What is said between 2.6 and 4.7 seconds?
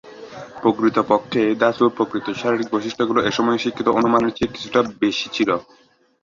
বৈশিষ্ট্যগুলি এই সময়ে শিক্ষিত অনুমানের চেয়ে